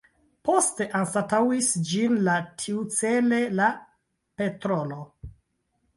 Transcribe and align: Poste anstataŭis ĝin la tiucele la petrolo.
Poste 0.47 0.87
anstataŭis 0.99 1.69
ĝin 1.91 2.17
la 2.29 2.39
tiucele 2.63 3.43
la 3.61 3.69
petrolo. 4.41 4.99